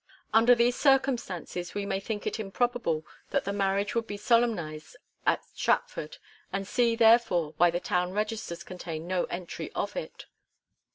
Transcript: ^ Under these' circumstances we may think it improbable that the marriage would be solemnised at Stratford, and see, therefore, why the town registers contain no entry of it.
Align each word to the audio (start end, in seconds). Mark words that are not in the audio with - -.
^ 0.01 0.03
Under 0.33 0.55
these' 0.55 0.75
circumstances 0.77 1.75
we 1.75 1.85
may 1.85 1.99
think 1.99 2.25
it 2.25 2.39
improbable 2.39 3.05
that 3.29 3.43
the 3.45 3.53
marriage 3.53 3.93
would 3.93 4.07
be 4.07 4.17
solemnised 4.17 4.97
at 5.27 5.45
Stratford, 5.45 6.17
and 6.51 6.67
see, 6.67 6.95
therefore, 6.95 7.53
why 7.57 7.69
the 7.69 7.79
town 7.79 8.11
registers 8.11 8.63
contain 8.63 9.05
no 9.05 9.25
entry 9.25 9.71
of 9.75 9.95
it. 9.95 10.25